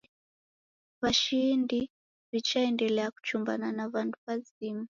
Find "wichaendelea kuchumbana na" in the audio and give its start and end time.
2.33-3.87